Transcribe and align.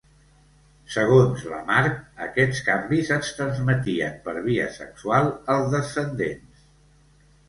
Segons 0.93 1.41
Lamarck 1.49 2.23
aquests 2.27 2.61
canvis 2.69 3.11
es 3.17 3.29
transmetien 3.39 4.15
per 4.23 4.35
via 4.47 4.71
sexual 4.79 5.29
als 5.57 5.69
descendents. 5.75 6.65